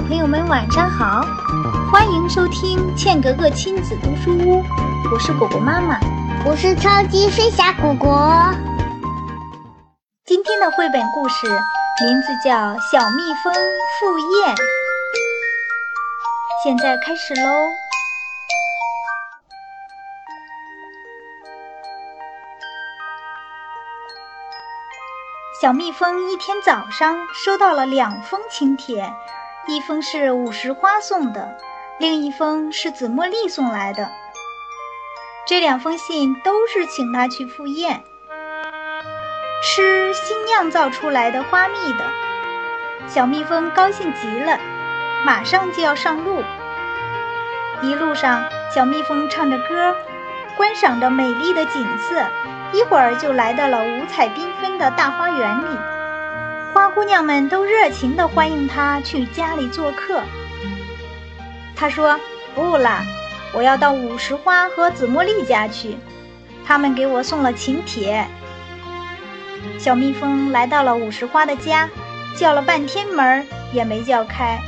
[0.00, 1.20] 小朋友们晚上好，
[1.92, 4.64] 欢迎收听茜格格亲子读书屋，
[5.12, 6.00] 我是果果妈妈，
[6.46, 8.50] 我是超级飞侠果果。
[10.24, 12.50] 今天的绘本故事名字叫
[12.90, 14.54] 《小蜜蜂赴宴》，
[16.64, 17.68] 现在开始喽。
[25.60, 29.12] 小蜜蜂一天早上收到了两封请帖，
[29.70, 31.56] 一封是五十花送的，
[32.00, 34.10] 另一封是紫茉莉送来的。
[35.46, 38.02] 这两封信都是请他去赴宴，
[39.62, 42.04] 吃新酿造出来的花蜜的。
[43.06, 44.58] 小蜜蜂高兴极了，
[45.24, 46.42] 马上就要上路。
[47.80, 48.42] 一路上，
[48.74, 49.94] 小蜜蜂唱着歌，
[50.56, 52.26] 观赏着美丽的景色。
[52.72, 55.78] 一会儿就来到了五彩缤纷的大花园里，
[56.80, 60.22] 花姑娘们都热情地欢迎她去家里做客。
[61.76, 62.18] 她说
[62.56, 63.04] ：“不了，
[63.52, 65.98] 我要到五十花和紫茉莉家去，
[66.66, 68.26] 他们给我送了请帖。”
[69.78, 71.86] 小蜜蜂来到了五十花的家，
[72.34, 74.58] 叫了半天门也没叫开。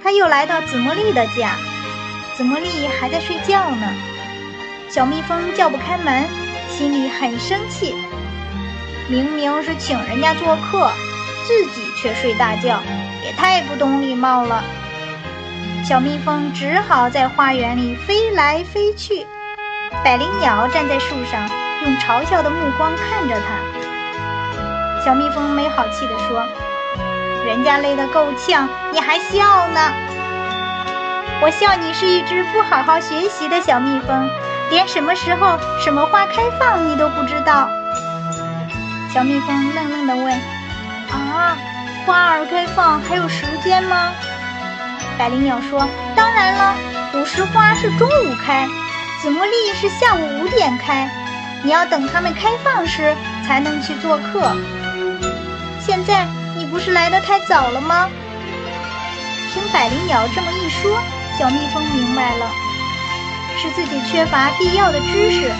[0.00, 1.56] 他又来到紫茉莉的家，
[2.36, 3.92] 紫茉莉还在睡觉呢。
[4.88, 6.22] 小蜜蜂叫不开门。
[6.70, 7.92] 心里很生气，
[9.08, 10.92] 明明是请人家做客，
[11.48, 12.78] 自己却睡大觉，
[13.24, 14.62] 也太不懂礼貌了。
[15.82, 19.26] 小蜜蜂只好在花园里飞来飞去。
[20.04, 21.48] 百灵鸟站在树上，
[21.86, 25.02] 用嘲笑的目光看着它。
[25.02, 26.44] 小蜜蜂没好气地说
[27.46, 29.80] ：“人家累得够呛，你还笑呢？
[31.40, 34.28] 我笑你是一只不好好学习的小蜜蜂。”
[34.70, 37.70] 连什么时候什么花开放你都不知道，
[39.14, 40.38] 小蜜蜂愣愣地问
[41.10, 41.56] ：“啊，
[42.04, 44.12] 花儿开放还有时间吗？”
[45.18, 46.74] 百灵鸟说：“当然了，
[47.14, 48.68] 五十花是中午开，
[49.20, 51.10] 紫茉莉是下午五点开，
[51.62, 53.16] 你要等它们开放时
[53.46, 54.54] 才能去做客。
[55.80, 58.08] 现在你不是来得太早了吗？”
[59.52, 61.00] 听百灵鸟这么一说，
[61.38, 62.46] 小蜜蜂明白了。
[63.60, 65.50] 是自己缺乏必要的知识，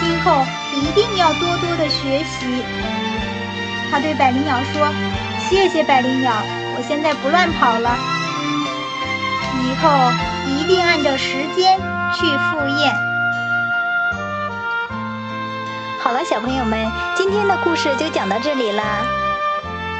[0.00, 2.62] 今后一定要多多的学习。
[3.92, 4.88] 他对百灵鸟说
[5.50, 6.32] ：“谢谢百灵鸟，
[6.74, 7.94] 我现在不乱跑了，
[9.62, 10.10] 以后
[10.48, 11.78] 一定按照时间
[12.14, 12.94] 去赴宴。”
[16.00, 19.04] 好了，小朋友们，今天的故事就讲到这里啦。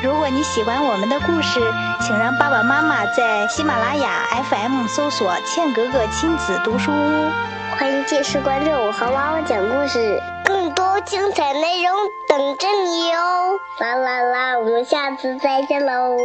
[0.02, 1.60] 如果你喜欢我们的故事，
[2.00, 7.30] 请让爸爸妈妈在喜马拉雅 FM 搜索“茜格格亲子读书屋”，
[7.78, 11.92] 欢迎届时关注我和娃娃讲故事，更多精彩内容
[12.28, 13.58] 等着你哦！
[13.80, 16.16] 啦啦啦，我们下次再见喽！